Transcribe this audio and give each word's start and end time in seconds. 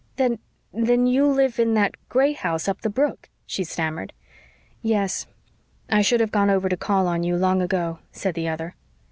"Then 0.15 0.39
then 0.73 1.05
you 1.05 1.27
live 1.27 1.59
in 1.59 1.75
that 1.75 1.93
gray 2.09 2.33
house 2.33 2.67
up 2.67 2.81
the 2.81 2.89
brook," 2.89 3.29
she 3.45 3.63
stammered. 3.63 4.13
"Yes. 4.81 5.27
I 5.91 6.01
should 6.01 6.21
have 6.21 6.31
gone 6.31 6.49
over 6.49 6.67
to 6.69 6.75
call 6.75 7.05
on 7.05 7.21
you 7.23 7.35
long 7.35 7.61
ago," 7.61 7.99
said 8.11 8.33
the 8.33 8.47
other. 8.47 8.73